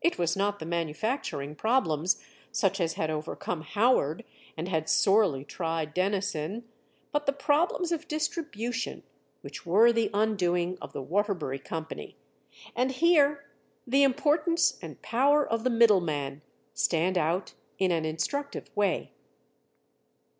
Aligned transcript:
It 0.00 0.18
was 0.18 0.36
not 0.36 0.60
the 0.60 0.64
manufacturing 0.66 1.56
problems, 1.56 2.22
such 2.52 2.80
as 2.80 2.92
had 2.92 3.10
overcome 3.10 3.62
Howard 3.62 4.22
and 4.56 4.68
had 4.68 4.88
sorely 4.88 5.44
tried 5.44 5.94
Dennison, 5.94 6.62
but 7.10 7.26
the 7.26 7.32
problems 7.32 7.90
of 7.90 8.06
distribution 8.06 9.02
which 9.40 9.66
were 9.66 9.92
the 9.92 10.10
undoing 10.14 10.78
of 10.80 10.92
the 10.92 11.02
Waterbury 11.02 11.58
Company, 11.58 12.16
and 12.76 12.92
here 12.92 13.48
the 13.84 14.04
importance 14.04 14.78
and 14.80 15.02
power 15.02 15.44
of 15.44 15.64
the 15.64 15.70
middleman 15.70 16.42
stand 16.72 17.18
out 17.18 17.54
in 17.80 17.90
an 17.90 18.04
instructive 18.04 18.70
way. 18.76 19.10